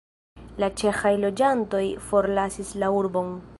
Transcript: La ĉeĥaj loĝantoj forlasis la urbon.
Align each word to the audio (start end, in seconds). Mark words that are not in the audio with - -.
La 0.63 0.69
ĉeĥaj 0.81 1.11
loĝantoj 1.25 1.83
forlasis 2.09 2.75
la 2.85 2.93
urbon. 3.03 3.33